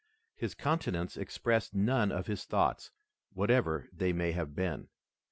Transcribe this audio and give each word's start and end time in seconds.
His 0.35 0.55
countenance 0.55 1.15
expressed 1.15 1.75
none 1.75 2.11
of 2.11 2.25
his 2.25 2.45
thoughts, 2.45 2.89
whatever 3.33 3.87
they 3.93 4.13
may 4.13 4.31
have 4.31 4.55
been. 4.55 4.89